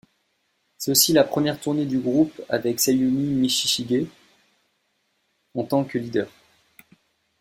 C'est 0.79 0.89
aussi 0.89 1.13
la 1.13 1.23
première 1.23 1.59
tournée 1.61 1.85
du 1.85 1.99
groupe 1.99 2.41
avec 2.49 2.79
Sayumi 2.79 3.35
Michishige 3.35 4.07
en 5.53 5.63
tant 5.63 5.83
que 5.83 5.99
leader. 5.99 6.27